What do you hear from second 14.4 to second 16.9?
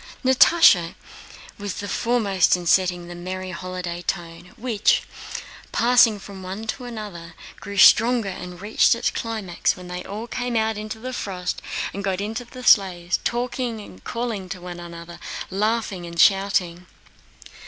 to one another, laughing, and shouting.